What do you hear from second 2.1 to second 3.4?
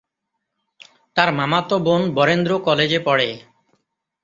বরেন্দ্র কলেজে পড়ে।